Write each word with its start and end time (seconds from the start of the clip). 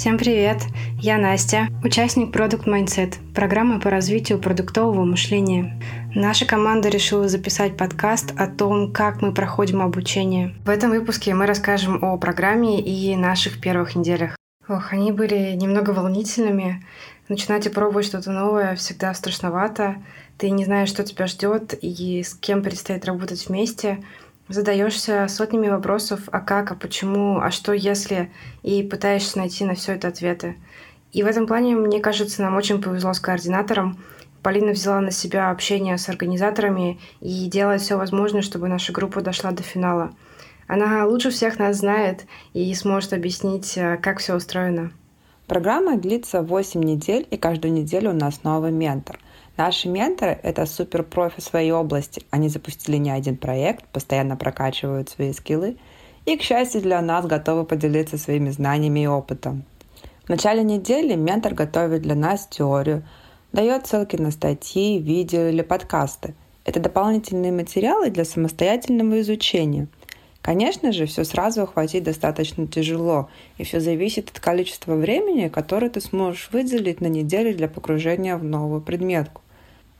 Всем 0.00 0.16
привет! 0.16 0.62
Я 0.98 1.18
Настя, 1.18 1.68
участник 1.84 2.34
Product 2.34 2.64
Mindset, 2.64 3.16
программы 3.34 3.80
по 3.80 3.90
развитию 3.90 4.38
продуктового 4.38 5.04
мышления. 5.04 5.78
Наша 6.14 6.46
команда 6.46 6.88
решила 6.88 7.28
записать 7.28 7.76
подкаст 7.76 8.32
о 8.38 8.46
том, 8.46 8.94
как 8.94 9.20
мы 9.20 9.34
проходим 9.34 9.82
обучение. 9.82 10.54
В 10.64 10.70
этом 10.70 10.88
выпуске 10.88 11.34
мы 11.34 11.44
расскажем 11.44 12.02
о 12.02 12.16
программе 12.16 12.80
и 12.80 13.14
наших 13.14 13.60
первых 13.60 13.94
неделях. 13.94 14.36
Ох, 14.68 14.94
они 14.94 15.12
были 15.12 15.52
немного 15.52 15.90
волнительными. 15.90 16.82
Начинать 17.28 17.66
и 17.66 17.68
пробовать 17.68 18.06
что-то 18.06 18.30
новое 18.30 18.76
всегда 18.76 19.12
страшновато. 19.12 19.96
Ты 20.38 20.48
не 20.48 20.64
знаешь, 20.64 20.88
что 20.88 21.04
тебя 21.04 21.26
ждет 21.26 21.74
и 21.78 22.22
с 22.22 22.32
кем 22.32 22.62
предстоит 22.62 23.04
работать 23.04 23.46
вместе— 23.48 24.02
задаешься 24.50 25.26
сотнями 25.28 25.68
вопросов, 25.68 26.22
а 26.32 26.40
как, 26.40 26.72
а 26.72 26.74
почему, 26.74 27.38
а 27.38 27.50
что 27.50 27.72
если, 27.72 28.30
и 28.62 28.82
пытаешься 28.82 29.38
найти 29.38 29.64
на 29.64 29.74
все 29.74 29.92
это 29.92 30.08
ответы. 30.08 30.56
И 31.12 31.22
в 31.22 31.26
этом 31.26 31.46
плане, 31.46 31.76
мне 31.76 32.00
кажется, 32.00 32.42
нам 32.42 32.56
очень 32.56 32.82
повезло 32.82 33.12
с 33.14 33.20
координатором. 33.20 33.98
Полина 34.42 34.72
взяла 34.72 35.00
на 35.00 35.10
себя 35.10 35.50
общение 35.50 35.98
с 35.98 36.08
организаторами 36.08 36.98
и 37.20 37.46
делает 37.46 37.80
все 37.80 37.96
возможное, 37.96 38.42
чтобы 38.42 38.68
наша 38.68 38.92
группа 38.92 39.20
дошла 39.20 39.52
до 39.52 39.62
финала. 39.62 40.12
Она 40.66 41.06
лучше 41.06 41.30
всех 41.30 41.58
нас 41.58 41.78
знает 41.78 42.26
и 42.52 42.72
сможет 42.74 43.12
объяснить, 43.12 43.76
э, 43.76 43.98
как 43.98 44.18
все 44.18 44.34
устроено. 44.34 44.92
Программа 45.46 45.96
длится 45.96 46.42
8 46.42 46.80
недель, 46.82 47.26
и 47.30 47.36
каждую 47.36 47.72
неделю 47.72 48.10
у 48.10 48.14
нас 48.14 48.42
новый 48.44 48.70
ментор– 48.72 49.18
Наши 49.60 49.90
менторы– 49.90 50.38
это 50.42 50.64
суперпрофи 50.64 51.42
своей 51.42 51.72
области. 51.72 52.22
Они 52.30 52.48
запустили 52.48 52.96
не 52.96 53.10
один 53.10 53.36
проект, 53.36 53.84
постоянно 53.88 54.34
прокачивают 54.34 55.10
свои 55.10 55.34
скиллы 55.34 55.76
и, 56.24 56.38
к 56.38 56.42
счастью 56.42 56.80
для 56.80 57.02
нас, 57.02 57.26
готовы 57.26 57.66
поделиться 57.66 58.16
своими 58.16 58.48
знаниями 58.48 59.00
и 59.00 59.06
опытом. 59.06 59.64
В 60.24 60.30
начале 60.30 60.62
недели 60.62 61.14
ментор 61.14 61.52
готовит 61.52 62.00
для 62.00 62.14
нас 62.14 62.46
теорию, 62.46 63.02
дает 63.52 63.86
ссылки 63.86 64.16
на 64.16 64.30
статьи, 64.30 64.98
видео 64.98 65.48
или 65.48 65.60
подкасты. 65.60 66.32
Это 66.64 66.80
дополнительные 66.80 67.52
материалы 67.52 68.08
для 68.08 68.24
самостоятельного 68.24 69.20
изучения. 69.20 69.88
Конечно 70.40 70.90
же, 70.90 71.04
все 71.04 71.22
сразу 71.22 71.64
охватить 71.64 72.04
достаточно 72.04 72.66
тяжело, 72.66 73.28
и 73.58 73.64
все 73.64 73.80
зависит 73.80 74.30
от 74.30 74.40
количества 74.40 74.94
времени, 74.94 75.48
которое 75.48 75.90
ты 75.90 76.00
сможешь 76.00 76.48
выделить 76.50 77.02
на 77.02 77.08
неделю 77.08 77.54
для 77.54 77.68
погружения 77.68 78.38
в 78.38 78.42
новую 78.42 78.80
предметку. 78.80 79.42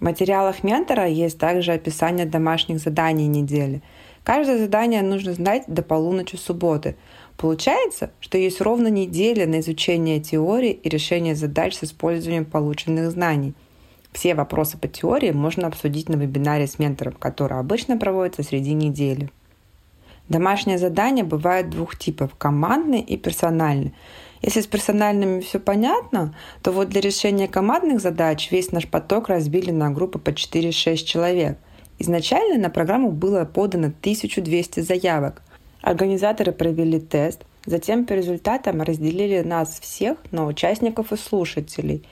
В 0.01 0.05
материалах 0.05 0.65
ментора 0.65 1.07
есть 1.07 1.39
также 1.39 1.73
описание 1.73 2.25
домашних 2.25 2.79
заданий 2.79 3.27
недели. 3.27 3.83
Каждое 4.25 4.57
задание 4.57 5.03
нужно 5.03 5.35
знать 5.35 5.65
до 5.67 5.83
полуночи 5.83 6.37
субботы. 6.37 6.97
Получается, 7.37 8.11
что 8.19 8.39
есть 8.39 8.63
ровно 8.63 8.89
неделя 8.89 9.47
на 9.47 9.61
изучение 9.61 10.19
теории 10.19 10.73
и 10.73 10.89
решение 10.89 11.35
задач 11.35 11.75
с 11.75 11.85
использованием 11.85 12.47
полученных 12.47 13.11
знаний. 13.11 13.53
Все 14.13 14.35
вопросы 14.35 14.79
по 14.79 14.89
теории 14.89 15.33
можно 15.33 15.67
обсудить 15.67 16.09
на 16.09 16.17
вебинаре 16.17 16.67
с 16.67 16.79
ментором, 16.79 17.13
который 17.13 17.59
обычно 17.59 17.99
проводится 17.99 18.43
среди 18.43 18.73
недели. 18.73 19.31
Домашние 20.31 20.79
задания 20.79 21.25
бывают 21.25 21.69
двух 21.69 21.99
типов– 21.99 22.35
командные 22.39 23.03
и 23.03 23.19
персональные. 23.19 23.93
Если 24.43 24.63
с 24.63 24.67
персональными 24.67 25.41
все 25.41 25.61
понятно, 25.61 26.35
то 26.63 26.73
вот 26.73 26.89
для 26.89 27.01
решения 27.01 27.47
командных 27.47 28.01
задач 28.01 28.51
весь 28.51 28.73
наш 28.73 28.89
поток 28.89 29.29
разбили 29.29 29.71
на 29.71 29.91
группы 29.91 30.19
по 30.19 30.31
4-6 30.31 30.97
человек. 30.97 31.59
Изначально 31.99 32.59
на 32.59 32.71
программу 32.71 33.11
было 33.11 33.45
подано 33.45 33.89
1200 33.89 34.81
заявок. 34.81 35.43
Организаторы 35.83 36.53
провели 36.53 36.99
тест, 36.99 37.43
затем 37.67 38.07
по 38.07 38.15
результатам 38.15 38.81
разделили 38.81 39.41
нас 39.41 39.79
всех 39.81 40.17
на 40.31 40.47
участников 40.47 41.13
и 41.13 41.17
слушателей, 41.17 42.07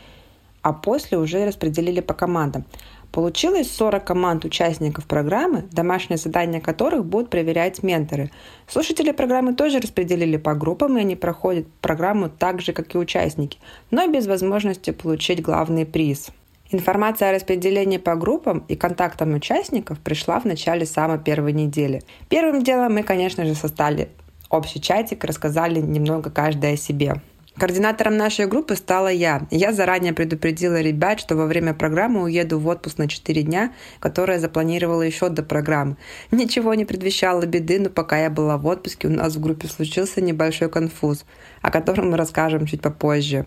а 0.60 0.74
после 0.74 1.16
уже 1.16 1.46
распределили 1.46 2.00
по 2.00 2.12
командам. 2.12 2.66
Получилось 3.12 3.70
40 3.74 4.04
команд 4.04 4.44
участников 4.44 5.06
программы, 5.06 5.64
домашние 5.72 6.18
задания 6.18 6.60
которых 6.60 7.06
будут 7.06 7.30
проверять 7.30 7.82
менторы. 7.82 8.30
Слушатели 8.66 9.12
программы 9.12 9.54
тоже 9.54 9.80
распределили 9.80 10.36
по 10.36 10.54
группам, 10.54 10.98
и 10.98 11.00
они 11.00 11.16
проходят 11.16 11.66
программу 11.80 12.28
так 12.28 12.60
же, 12.60 12.72
как 12.72 12.94
и 12.94 12.98
участники, 12.98 13.58
но 13.90 14.06
без 14.06 14.26
возможности 14.26 14.90
получить 14.90 15.42
главный 15.42 15.86
приз. 15.86 16.28
Информация 16.70 17.30
о 17.30 17.32
распределении 17.32 17.96
по 17.96 18.14
группам 18.14 18.64
и 18.68 18.76
контактам 18.76 19.32
участников 19.32 19.98
пришла 20.00 20.38
в 20.38 20.44
начале 20.44 20.84
самой 20.84 21.18
первой 21.18 21.54
недели. 21.54 22.02
Первым 22.28 22.62
делом 22.62 22.94
мы, 22.94 23.02
конечно 23.02 23.46
же, 23.46 23.54
создали 23.54 24.10
общий 24.50 24.80
чатик, 24.80 25.24
рассказали 25.24 25.80
немного 25.80 26.30
каждый 26.30 26.74
о 26.74 26.76
себе. 26.76 27.22
Координатором 27.58 28.16
нашей 28.16 28.46
группы 28.46 28.76
стала 28.76 29.08
я. 29.08 29.42
Я 29.50 29.72
заранее 29.72 30.12
предупредила 30.12 30.80
ребят, 30.80 31.18
что 31.18 31.34
во 31.34 31.46
время 31.46 31.74
программы 31.74 32.22
уеду 32.22 32.60
в 32.60 32.68
отпуск 32.68 32.98
на 32.98 33.08
4 33.08 33.42
дня, 33.42 33.72
которое 33.98 34.38
запланировала 34.38 35.02
еще 35.02 35.28
до 35.28 35.42
программы. 35.42 35.96
Ничего 36.30 36.74
не 36.74 36.84
предвещало 36.84 37.46
беды, 37.46 37.80
но 37.80 37.90
пока 37.90 38.16
я 38.16 38.30
была 38.30 38.58
в 38.58 38.66
отпуске, 38.66 39.08
у 39.08 39.10
нас 39.10 39.34
в 39.34 39.40
группе 39.40 39.66
случился 39.66 40.20
небольшой 40.20 40.68
конфуз, 40.68 41.24
о 41.60 41.72
котором 41.72 42.12
мы 42.12 42.16
расскажем 42.16 42.64
чуть 42.64 42.80
попозже. 42.80 43.44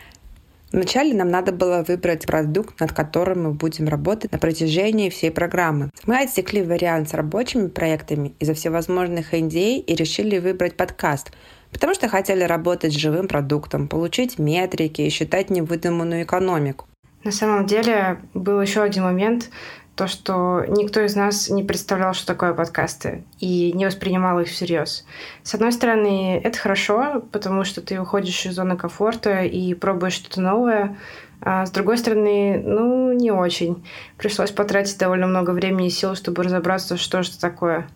Вначале 0.73 1.13
нам 1.13 1.29
надо 1.29 1.53
было 1.53 1.83
выбрать 1.85 2.25
продукт, 2.25 2.79
над 2.81 2.91
которым 2.91 3.43
мы 3.43 3.53
будем 3.53 3.88
работать 3.88 4.31
на 4.31 4.39
протяжении 4.39 5.09
всей 5.09 5.31
программы. 5.31 5.89
Мы 6.05 6.22
отсекли 6.22 6.61
вариант 6.61 7.09
с 7.09 7.13
рабочими 7.13 7.67
проектами 7.67 8.33
из-за 8.39 8.55
всевозможных 8.55 9.33
идей 9.33 9.79
и 9.79 9.95
решили 9.95 10.38
выбрать 10.38 10.75
подкаст– 10.75 11.31
Потому 11.71 11.93
что 11.93 12.09
хотели 12.09 12.43
работать 12.43 12.93
с 12.93 12.97
живым 12.97 13.27
продуктом, 13.27 13.87
получить 13.87 14.39
метрики 14.39 15.01
и 15.01 15.09
считать 15.09 15.49
невыдуманную 15.49 16.23
экономику. 16.23 16.87
На 17.23 17.31
самом 17.31 17.65
деле 17.65 18.19
был 18.33 18.59
еще 18.61 18.81
один 18.81 19.03
момент, 19.03 19.49
то, 19.95 20.07
что 20.07 20.63
никто 20.67 21.01
из 21.01 21.15
нас 21.15 21.49
не 21.49 21.63
представлял, 21.63 22.13
что 22.13 22.25
такое 22.25 22.53
подкасты, 22.53 23.23
и 23.39 23.71
не 23.73 23.85
воспринимал 23.85 24.39
их 24.39 24.47
всерьез. 24.47 25.05
С 25.43 25.53
одной 25.53 25.71
стороны, 25.71 26.41
это 26.43 26.57
хорошо, 26.57 27.23
потому 27.31 27.63
что 27.65 27.81
ты 27.81 27.99
уходишь 27.99 28.45
из 28.45 28.55
зоны 28.55 28.77
комфорта 28.77 29.43
и 29.43 29.73
пробуешь 29.75 30.13
что-то 30.13 30.41
новое, 30.41 30.97
а 31.41 31.65
с 31.65 31.71
другой 31.71 31.97
стороны, 31.97 32.61
ну, 32.63 33.13
не 33.13 33.31
очень. 33.31 33.85
Пришлось 34.17 34.51
потратить 34.51 34.97
довольно 34.97 35.27
много 35.27 35.51
времени 35.51 35.87
и 35.87 35.91
сил, 35.91 36.15
чтобы 36.15 36.43
разобраться, 36.43 36.97
что 36.97 37.23
же 37.23 37.31
это 37.31 37.41
такое. 37.41 37.87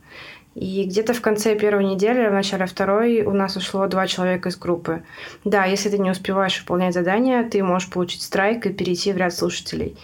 И 0.56 0.86
где-то 0.86 1.14
в 1.14 1.20
конце 1.20 1.60
первой 1.60 1.84
недели, 1.84 2.30
в 2.30 2.34
начале 2.34 2.66
второй 2.66 3.24
у 3.24 3.34
нас 3.34 3.58
ушло 3.58 3.88
два 3.88 4.08
человека 4.08 4.48
из 4.48 4.58
группы. 4.58 5.04
Да, 5.44 5.66
если 5.66 5.90
ты 5.90 5.98
не 5.98 6.10
успеваешь 6.10 6.62
выполнять 6.62 6.94
задания, 6.94 7.48
ты 7.48 7.62
можешь 7.62 7.90
получить 7.90 8.22
страйк 8.22 8.66
и 8.66 8.74
перейти 8.74 9.12
в 9.12 9.18
ряд 9.18 9.34
слушателей. 9.34 9.98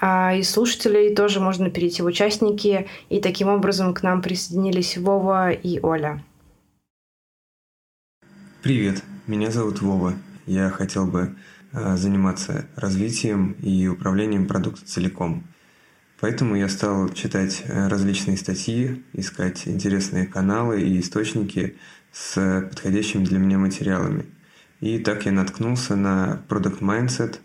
А 0.00 0.32
из 0.34 0.48
слушателей 0.48 1.12
тоже 1.12 1.40
можно 1.40 1.70
перейти 1.70 2.02
в 2.02 2.06
участники, 2.06 2.86
и 3.08 3.20
таким 3.20 3.48
образом 3.48 3.94
к 3.94 4.04
нам 4.04 4.22
присоединились 4.22 4.96
Вова 4.96 5.50
и 5.50 5.80
Оля. 5.80 6.22
Привет, 8.62 9.02
меня 9.26 9.50
зовут 9.50 9.82
Вова. 9.82 10.14
Я 10.46 10.70
хотел 10.70 11.06
бы 11.06 11.34
э, 11.72 11.96
заниматься 11.96 12.66
развитием 12.76 13.56
и 13.60 13.88
управлением 13.88 14.46
продукта 14.46 14.86
целиком– 14.86 15.42
Поэтому 16.20 16.56
я 16.56 16.68
стал 16.68 17.10
читать 17.10 17.62
э, 17.66 17.88
различные 17.88 18.36
статьи, 18.36 19.04
искать 19.12 19.68
интересные 19.68 20.26
каналы 20.26 20.80
и 20.80 21.00
источники 21.00 21.76
с 22.12 22.62
подходящими 22.70 23.24
для 23.24 23.38
меня 23.38 23.58
материалами. 23.58 24.24
И 24.80 24.98
так 24.98 25.26
я 25.26 25.32
наткнулся 25.32 25.96
на 25.96 26.42
Product 26.48 26.80
Mindset, 26.80 27.38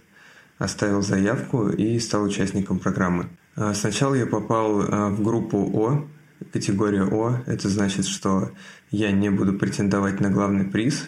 оставил 0.58 1.02
заявку 1.02 1.70
и 1.70 2.00
стал 2.00 2.24
участником 2.24 2.80
программы. 2.80 3.30
А 3.56 3.74
сначала 3.74 4.16
я 4.16 4.26
попал 4.26 4.82
э, 4.82 5.10
в 5.10 5.22
группу 5.22 5.58
О, 5.58 6.08
категория 6.54 7.04
О. 7.04 7.42
Это 7.48 7.68
значит, 7.68 8.06
что 8.06 8.52
я 8.90 9.12
не 9.12 9.30
буду 9.30 9.54
претендовать 9.54 10.22
на 10.22 10.30
главный 10.30 10.66
приз 10.66 11.08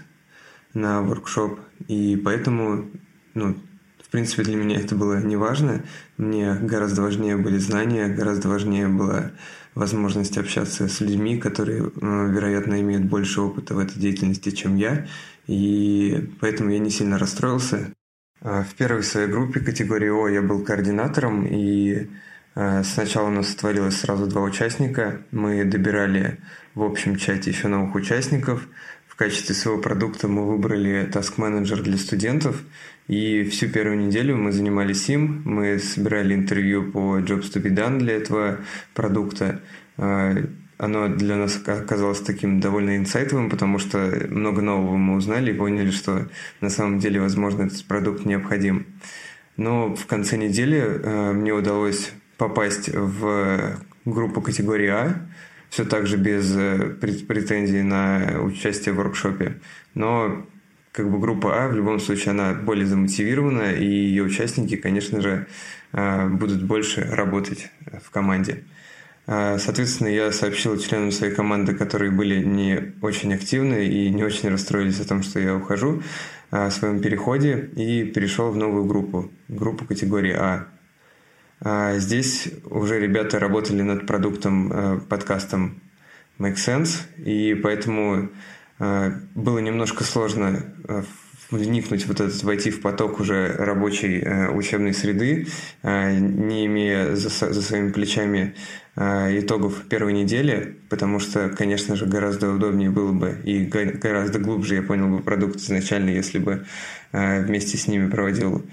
на 0.74 1.02
воркшоп, 1.02 1.60
и 1.88 2.16
поэтому 2.18 2.90
ну, 3.36 3.56
принципе, 4.14 4.44
для 4.44 4.56
меня 4.56 4.80
это 4.80 4.96
было 4.96 5.20
не 5.20 5.36
важно. 5.36 5.82
Мне 6.18 6.54
гораздо 6.54 7.02
важнее 7.02 7.36
были 7.36 7.58
знания, 7.58 8.08
гораздо 8.08 8.48
важнее 8.48 8.88
была 8.88 9.32
возможность 9.74 10.38
общаться 10.38 10.88
с 10.88 11.02
людьми, 11.02 11.40
которые, 11.40 11.84
э, 11.84 11.90
вероятно, 12.00 12.80
имеют 12.80 13.06
больше 13.06 13.42
опыта 13.42 13.74
в 13.74 13.80
этой 13.80 14.00
деятельности, 14.00 14.52
чем 14.52 14.76
я. 14.76 15.08
И 15.48 16.30
поэтому 16.40 16.70
я 16.70 16.78
не 16.78 16.92
сильно 16.92 17.18
расстроился. 17.18 17.92
А 18.40 18.64
в 18.64 18.76
первой 18.76 19.02
своей 19.02 19.28
группе 19.28 19.62
категории 19.62 20.10
О 20.10 20.28
я 20.28 20.44
был 20.44 20.64
координатором, 20.64 21.48
и 21.48 22.08
э, 22.54 22.84
сначала 22.84 23.30
у 23.30 23.32
нас 23.32 23.48
сотворилось 23.48 23.98
сразу 23.98 24.28
два 24.28 24.44
участника. 24.44 25.22
Мы 25.32 25.64
добирали 25.64 26.40
в 26.76 26.84
общем 26.84 27.16
чате 27.16 27.50
еще 27.50 27.68
новых 27.68 27.96
участников. 27.96 28.68
Качестве 29.24 29.56
своего 29.56 29.80
продукта 29.82 30.28
мы 30.28 30.46
выбрали 30.46 31.10
Task 31.10 31.38
Manager 31.38 31.82
для 31.82 31.96
студентов, 31.96 32.62
и 33.08 33.46
всю 33.46 33.70
первую 33.70 33.98
неделю 33.98 34.36
мы 34.36 34.52
занимались 34.52 35.08
им, 35.08 35.44
мы 35.46 35.80
собирали 35.80 36.36
интервью 36.36 36.92
по 36.92 37.20
Jobs 37.20 37.50
to 37.54 37.64
be 37.64 37.74
done 37.74 38.00
для 38.00 38.16
этого 38.16 38.60
продукта. 38.94 39.62
А, 39.96 40.36
оно 40.78 41.08
для 41.08 41.38
нас 41.38 41.58
оказалось 41.66 42.20
таким 42.20 42.60
довольно 42.60 42.98
инсайтовым, 42.98 43.50
потому 43.50 43.80
что 43.80 44.28
много 44.28 44.62
нового 44.62 44.98
мы 44.98 45.16
узнали 45.16 45.54
и 45.54 45.58
поняли, 45.58 45.92
что 45.92 46.28
на 46.60 46.70
самом 46.70 47.00
деле, 47.00 47.22
возможно, 47.22 47.64
этот 47.64 47.86
продукт 47.86 48.26
необходим. 48.26 48.88
Но 49.56 49.96
в 49.96 50.06
конце 50.06 50.36
недели 50.36 50.80
э, 50.82 51.32
мне 51.32 51.54
удалось 51.54 52.12
попасть 52.36 52.90
в 52.90 53.80
группу 54.04 54.42
категории 54.42 54.90
А, 54.90 55.16
все 55.74 55.86
так 55.86 56.06
же 56.06 56.18
без 56.18 56.56
э, 56.56 56.78
претензий 57.02 57.82
на 57.82 58.42
участие 58.44 58.94
в 58.94 58.98
воркшопе. 58.98 59.60
Но 59.96 60.46
как 60.92 61.10
бы 61.10 61.20
группа 61.20 61.64
А 61.64 61.68
в 61.68 61.74
любом 61.74 62.00
случае 62.00 62.32
она 62.32 62.54
более 62.54 62.86
замотивирована, 62.86 63.72
и 63.74 63.84
ее 63.84 64.22
участники, 64.22 64.76
конечно 64.76 65.20
же, 65.20 65.48
э, 65.94 66.28
будут 66.28 66.64
больше 66.64 67.02
работать 67.02 67.72
в 68.06 68.12
команде. 68.12 68.66
Э, 69.26 69.58
соответственно, 69.58 70.10
я 70.10 70.32
сообщил 70.32 70.78
членам 70.78 71.12
своей 71.12 71.34
команды, 71.34 71.74
которые 71.74 72.12
были 72.12 72.44
не 72.44 72.94
очень 73.02 73.34
активны 73.34 73.88
и 73.88 74.12
не 74.12 74.24
очень 74.24 74.50
расстроились 74.50 75.00
о 75.00 75.08
том, 75.08 75.24
что 75.24 75.40
я 75.40 75.56
ухожу, 75.56 76.04
о 76.52 76.70
своем 76.70 77.02
переходе 77.02 77.72
и 77.76 78.04
перешел 78.04 78.52
в 78.52 78.58
новую 78.58 78.86
группу, 78.86 79.32
группу 79.48 79.86
категории 79.86 80.34
А. 80.34 80.68
А 81.66 81.98
здесь 81.98 82.50
уже 82.70 83.00
ребята 83.00 83.40
работали 83.40 83.82
над 83.84 84.06
продуктом, 84.06 84.72
э, 84.72 85.00
подкастом 85.08 85.82
Make 86.38 86.56
Sense, 86.56 87.04
и 87.18 87.56
поэтому 87.56 88.30
э, 88.80 89.12
было 89.34 89.60
немножко 89.60 90.04
сложно 90.04 90.62
э, 90.90 91.04
вникнуть 91.52 92.06
вот 92.06 92.20
этот, 92.20 92.44
войти 92.44 92.70
в 92.70 92.82
поток 92.82 93.22
уже 93.22 93.56
рабочей 93.58 94.28
учебной 94.50 94.94
среды, 94.94 95.46
не 95.84 96.66
имея 96.66 97.16
за, 97.16 97.30
за 97.30 97.62
своими 97.62 97.92
плечами 97.92 98.56
итогов 98.96 99.84
первой 99.88 100.14
недели, 100.14 100.80
потому 100.90 101.20
что, 101.20 101.50
конечно 101.50 101.96
же, 101.96 102.08
гораздо 102.08 102.50
удобнее 102.50 102.90
было 102.90 103.12
бы 103.12 103.38
и 103.44 103.66
гораздо 103.66 104.40
глубже 104.40 104.76
я 104.76 104.82
понял 104.82 105.10
бы 105.10 105.22
продукт 105.22 105.58
изначально, 105.58 106.10
если 106.10 106.40
бы 106.40 106.66
вместе 107.12 107.78
с 107.78 107.88
ними 107.88 108.10
проводил 108.10 108.66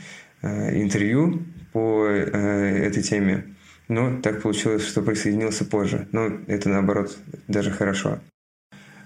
интервью, 0.43 1.43
по 1.73 2.07
э, 2.07 2.87
этой 2.87 3.03
теме. 3.03 3.55
Но 3.89 4.21
так 4.21 4.43
получилось, 4.43 4.87
что 4.87 5.03
присоединился 5.03 5.65
позже. 5.65 6.07
Но 6.13 6.31
это 6.47 6.69
наоборот 6.69 7.17
даже 7.49 7.71
хорошо. 7.71 8.21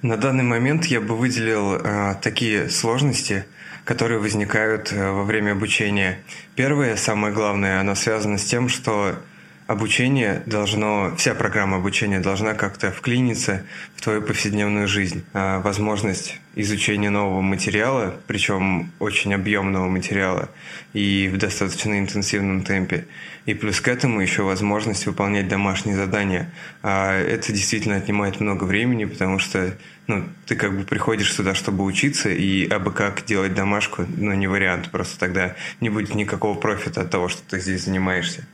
На 0.02 0.18
данный 0.18 0.44
момент 0.44 0.84
я 0.84 1.00
бы 1.00 1.16
выделил 1.16 1.76
э, 1.76 2.14
такие 2.20 2.68
сложности, 2.68 3.46
которые 3.84 4.20
возникают 4.20 4.92
э, 4.92 5.10
во 5.10 5.24
время 5.24 5.52
обучения. 5.52 6.18
Первое, 6.56 6.96
самое 6.96 7.32
главное, 7.32 7.80
оно 7.80 7.94
связано 7.94 8.36
с 8.36 8.44
тем, 8.44 8.68
что 8.68 9.16
обучение 9.66 10.42
должно, 10.46 11.14
вся 11.16 11.34
программа 11.34 11.78
обучения 11.78 12.20
должна 12.20 12.54
как-то 12.54 12.90
вклиниться 12.90 13.62
в 13.96 14.02
твою 14.02 14.22
повседневную 14.22 14.88
жизнь. 14.88 15.24
А 15.32 15.60
возможность 15.60 16.38
изучения 16.54 17.10
нового 17.10 17.40
материала, 17.40 18.14
причем 18.26 18.92
очень 18.98 19.34
объемного 19.34 19.88
материала 19.88 20.50
и 20.92 21.30
в 21.32 21.38
достаточно 21.38 21.98
интенсивном 21.98 22.62
темпе. 22.62 23.06
И 23.46 23.54
плюс 23.54 23.80
к 23.80 23.88
этому 23.88 24.20
еще 24.20 24.42
возможность 24.42 25.06
выполнять 25.06 25.48
домашние 25.48 25.96
задания. 25.96 26.50
А 26.82 27.18
это 27.18 27.52
действительно 27.52 27.96
отнимает 27.96 28.40
много 28.40 28.64
времени, 28.64 29.04
потому 29.04 29.38
что 29.38 29.76
ну, 30.06 30.24
ты 30.46 30.56
как 30.56 30.76
бы 30.76 30.84
приходишь 30.84 31.32
сюда, 31.32 31.54
чтобы 31.54 31.84
учиться, 31.84 32.28
и 32.28 32.68
абы 32.68 32.92
как 32.92 33.24
делать 33.24 33.54
домашку, 33.54 34.04
ну, 34.16 34.32
не 34.34 34.46
вариант. 34.46 34.90
Просто 34.90 35.18
тогда 35.18 35.56
не 35.80 35.88
будет 35.88 36.14
никакого 36.14 36.54
профита 36.58 37.02
от 37.02 37.10
того, 37.10 37.28
что 37.28 37.42
ты 37.48 37.60
здесь 37.60 37.84
занимаешься. 37.84 38.46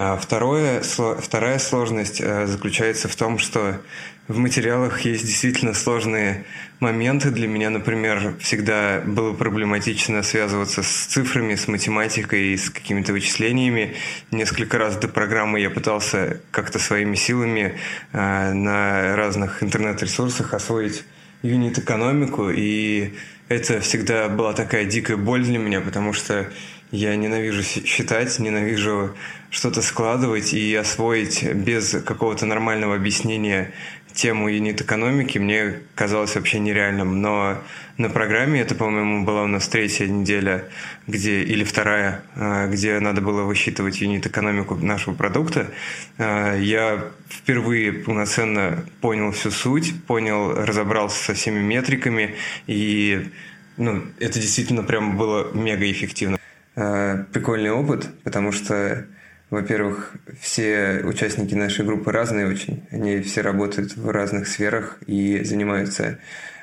А 0.00 0.16
второе, 0.16 0.80
вторая 0.80 1.58
сложность 1.58 2.20
э, 2.20 2.46
заключается 2.46 3.08
в 3.08 3.16
том, 3.16 3.40
что 3.40 3.80
в 4.28 4.38
материалах 4.38 5.00
есть 5.00 5.26
действительно 5.26 5.74
сложные 5.74 6.44
моменты. 6.78 7.32
Для 7.32 7.48
меня, 7.48 7.68
например, 7.68 8.36
всегда 8.38 9.02
было 9.04 9.32
проблематично 9.32 10.22
связываться 10.22 10.84
с 10.84 11.06
цифрами, 11.06 11.56
с 11.56 11.66
математикой, 11.66 12.56
с 12.56 12.70
какими-то 12.70 13.12
вычислениями. 13.12 13.96
Несколько 14.30 14.78
раз 14.78 14.96
до 14.96 15.08
программы 15.08 15.58
я 15.58 15.68
пытался 15.68 16.42
как-то 16.52 16.78
своими 16.78 17.16
силами 17.16 17.76
э, 18.12 18.52
на 18.52 19.16
разных 19.16 19.64
интернет-ресурсах 19.64 20.54
освоить 20.54 21.02
юнит-экономику, 21.42 22.50
и 22.50 23.14
это 23.48 23.80
всегда 23.80 24.28
была 24.28 24.52
такая 24.52 24.84
дикая 24.84 25.16
боль 25.16 25.42
для 25.42 25.58
меня, 25.58 25.80
потому 25.80 26.12
что 26.12 26.48
я 26.90 27.16
ненавижу 27.16 27.62
считать, 27.62 28.38
ненавижу 28.38 29.14
что-то 29.50 29.82
складывать 29.82 30.52
и 30.52 30.74
освоить 30.74 31.42
без 31.54 32.02
какого-то 32.02 32.46
нормального 32.46 32.94
объяснения 32.94 33.72
тему 34.18 34.48
юнит-экономики 34.48 35.38
мне 35.38 35.80
казалось 35.94 36.34
вообще 36.34 36.58
нереальным. 36.58 37.22
Но 37.22 37.62
на 37.98 38.08
программе, 38.08 38.60
это, 38.60 38.74
по-моему, 38.74 39.24
была 39.24 39.44
у 39.44 39.46
нас 39.46 39.68
третья 39.68 40.06
неделя, 40.06 40.64
где, 41.06 41.42
или 41.42 41.62
вторая, 41.62 42.22
а, 42.34 42.66
где 42.66 42.98
надо 42.98 43.20
было 43.20 43.42
высчитывать 43.42 44.00
юнит-экономику 44.00 44.74
нашего 44.74 45.14
продукта, 45.14 45.70
а, 46.18 46.56
я 46.56 47.04
впервые 47.28 47.92
полноценно 47.92 48.84
понял 49.00 49.30
всю 49.30 49.50
суть, 49.50 49.94
понял, 50.06 50.52
разобрался 50.52 51.22
со 51.22 51.34
всеми 51.34 51.60
метриками, 51.60 52.34
и 52.66 53.28
ну, 53.76 54.04
это 54.18 54.40
действительно 54.40 54.82
прям 54.82 55.16
было 55.16 55.52
мега 55.52 55.88
эффективно. 55.88 56.37
Э, 56.80 57.24
прикольный 57.32 57.72
опыт, 57.72 58.08
потому 58.22 58.52
что, 58.52 59.04
во-первых, 59.50 60.12
все 60.40 61.02
участники 61.02 61.52
нашей 61.52 61.84
группы 61.84 62.12
разные 62.12 62.46
очень. 62.46 62.86
Они 62.92 63.20
все 63.20 63.40
работают 63.40 63.96
в 63.96 64.08
разных 64.10 64.46
сферах 64.46 64.98
и 65.04 65.42
занимаются 65.42 66.20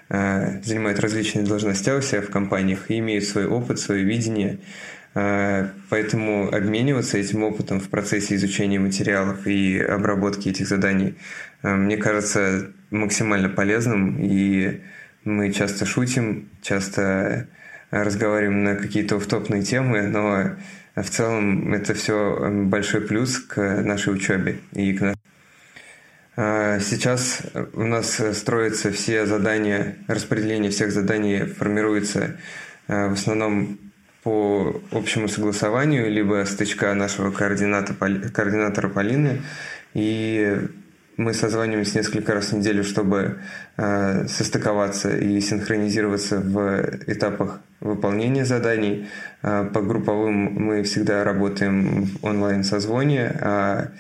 э, 0.07 0.61
занимают 0.63 1.01
различные 1.01 1.43
должности 1.43 1.89
у 1.89 2.01
себя 2.01 2.21
в 2.21 2.29
компаниях 2.29 2.89
и 2.89 2.99
имеют 2.99 3.25
свой 3.25 3.45
опыт, 3.45 3.77
свое 3.77 4.05
видение. 4.05 4.59
Э, 5.15 5.67
поэтому 5.89 6.47
обмениваться 6.47 7.17
этим 7.17 7.43
опытом 7.43 7.81
в 7.81 7.89
процессе 7.89 8.35
изучения 8.35 8.79
материалов 8.79 9.45
и 9.45 9.77
обработки 9.79 10.47
этих 10.47 10.69
заданий 10.69 11.15
мне 11.61 11.97
кажется 11.97 12.71
максимально 12.89 13.49
полезным. 13.49 14.17
И 14.21 14.79
мы 15.25 15.51
часто 15.51 15.85
шутим, 15.85 16.47
часто 16.61 17.49
разговариваем 17.91 18.63
на 18.63 18.75
какие-то 18.75 19.17
офтопные 19.17 19.63
темы, 19.63 20.03
но 20.03 20.55
в 20.95 21.09
целом 21.09 21.73
это 21.73 21.93
все 21.93 22.49
большой 22.65 23.01
плюс 23.01 23.39
к 23.39 23.81
нашей 23.81 24.13
учебе 24.13 24.59
и 24.73 24.93
к 24.93 25.01
нашей 25.01 25.19
а, 26.37 26.79
Сейчас 26.79 27.41
у 27.73 27.83
нас 27.83 28.21
строятся 28.33 28.91
все 28.91 29.25
задания, 29.25 29.97
распределение 30.07 30.71
всех 30.71 30.91
заданий 30.91 31.45
формируется 31.45 32.37
а, 32.87 33.09
в 33.09 33.13
основном 33.13 33.79
по 34.23 34.81
общему 34.91 35.27
согласованию, 35.27 36.11
либо 36.11 36.43
стычка 36.45 36.93
нашего 36.95 37.31
координатора 37.31 38.89
Полины. 38.89 39.43
И 39.93 40.59
мы 41.17 41.33
созваниваемся 41.33 41.99
несколько 41.99 42.33
раз 42.33 42.51
в 42.51 42.57
неделю, 42.57 42.83
чтобы 42.83 43.39
э, 43.77 44.27
состыковаться 44.27 45.15
и 45.15 45.39
синхронизироваться 45.39 46.39
в 46.39 46.99
этапах 47.07 47.61
выполнения 47.79 48.45
заданий. 48.45 49.07
Э, 49.41 49.69
по 49.73 49.81
групповым 49.81 50.35
мы 50.35 50.83
всегда 50.83 51.23
работаем 51.23 52.05
в 52.05 52.25
онлайн-созвоне, 52.25 53.37
а 53.41 53.91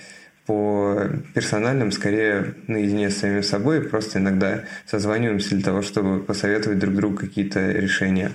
по 0.45 1.07
персональным 1.33 1.91
скорее 1.91 2.53
наедине 2.67 3.09
с 3.09 3.17
самим 3.17 3.43
собой, 3.43 3.81
просто 3.81 4.19
иногда 4.19 4.63
созваниваемся 4.85 5.55
для 5.55 5.63
того, 5.63 5.81
чтобы 5.81 6.21
посоветовать 6.21 6.79
друг 6.79 6.95
другу 6.95 7.17
какие-то 7.17 7.71
решения. 7.71 8.31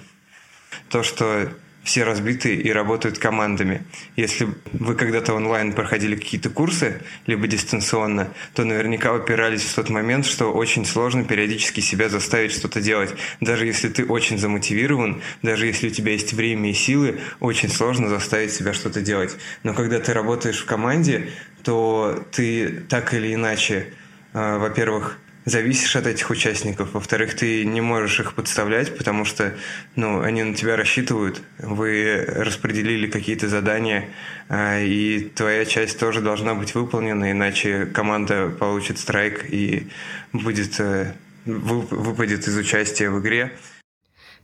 То, 0.89 1.03
что 1.03 1.49
все 1.83 2.05
разбиты 2.05 2.55
и 2.55 2.71
работают 2.71 3.19
командами. 3.19 3.83
Если 4.17 4.49
вы 4.73 4.95
когда-то 4.95 5.35
онлайн 5.35 5.73
проходили 5.73 6.15
какие-то 6.15 6.51
курсы, 6.51 7.01
либо 7.27 7.47
дистанционно, 7.47 8.29
то 8.55 8.65
наверняка 8.65 9.13
упирались 9.15 9.63
в 9.63 9.75
тот 9.75 9.89
момент, 9.89 10.27
что 10.27 10.53
очень 10.53 10.85
сложно 10.85 11.25
периодически 11.25 11.81
себя 11.81 12.09
заставить 12.09 12.53
что-то 12.53 12.81
делать. 12.81 13.15
Даже 13.41 13.67
если 13.67 13.89
ты 13.89 14.05
очень 14.05 14.39
замотивирован, 14.39 15.23
даже 15.43 15.67
если 15.67 15.89
у 15.89 15.91
тебя 15.91 16.13
есть 16.13 16.33
время 16.33 16.71
и 16.71 16.75
силы, 16.75 17.21
очень 17.41 17.71
сложно 17.71 18.09
заставить 18.09 18.53
себя 18.53 18.75
что-то 18.75 19.01
делать. 19.01 19.37
Но 19.63 19.73
когда 19.75 20.01
ты 20.01 20.13
работаешь 20.13 20.61
в 20.61 20.67
команде, 20.67 21.31
то 21.63 22.25
ты 22.33 22.85
так 22.89 23.15
или 23.15 23.35
иначе, 23.35 23.93
э, 24.33 24.59
во-первых, 24.59 25.19
зависишь 25.45 25.97
от 25.97 26.07
этих 26.07 26.31
участников. 26.31 26.93
Во-вторых, 26.93 27.35
ты 27.35 27.65
не 27.65 27.81
можешь 27.81 28.21
их 28.21 28.35
подставлять, 28.35 28.97
потому 28.97 29.25
что 29.25 29.55
ну, 29.97 30.21
они 30.21 30.43
на 30.43 30.55
тебя 30.55 30.77
рассчитывают. 30.77 31.43
Вы 31.59 32.25
распределили 32.27 33.07
какие-то 33.07 33.49
задания, 33.49 34.09
а, 34.49 34.81
и 34.81 35.21
твоя 35.21 35.65
часть 35.65 35.99
тоже 35.99 36.21
должна 36.21 36.55
быть 36.55 36.75
выполнена, 36.75 37.31
иначе 37.31 37.87
команда 37.87 38.49
получит 38.49 38.99
страйк 38.99 39.45
и 39.49 39.89
будет, 40.33 40.79
э, 40.79 41.13
выпадет 41.45 42.47
из 42.47 42.57
участия 42.57 43.11
в 43.11 43.21
игре. 43.21 43.53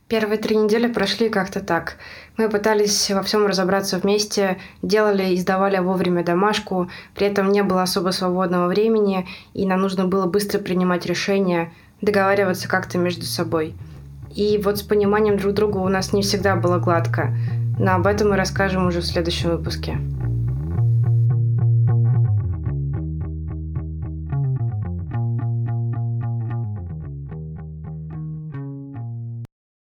Первые 0.07 0.37
три 0.37 0.55
недели 0.55 0.87
прошли 0.87 1.27
как-то 1.27 1.59
так. 1.59 1.97
Мы 2.37 2.47
пытались 2.47 3.11
во 3.11 3.21
всем 3.23 3.45
разобраться 3.45 3.97
вместе, 3.97 4.57
делали 4.81 5.33
и 5.33 5.37
сдавали 5.37 5.79
вовремя 5.79 6.23
домашку, 6.23 6.89
при 7.13 7.27
этом 7.27 7.51
не 7.51 7.61
было 7.61 7.83
особо 7.83 8.11
свободного 8.11 8.67
времени, 8.67 9.27
и 9.53 9.65
нам 9.65 9.81
нужно 9.81 10.05
было 10.05 10.25
быстро 10.25 10.59
принимать 10.59 11.05
решения, 11.05 11.73
договариваться 12.01 12.69
как-то 12.69 12.97
между 12.97 13.25
собой. 13.25 13.75
И 14.33 14.61
вот 14.63 14.77
с 14.77 14.81
пониманием 14.81 15.37
друг 15.37 15.53
друга 15.53 15.79
у 15.79 15.89
нас 15.89 16.13
не 16.13 16.21
всегда 16.21 16.55
было 16.55 16.77
гладко, 16.77 17.35
но 17.77 17.95
об 17.95 18.07
этом 18.07 18.29
мы 18.29 18.37
расскажем 18.37 18.87
уже 18.87 19.01
в 19.01 19.05
следующем 19.05 19.49
выпуске. 19.49 19.97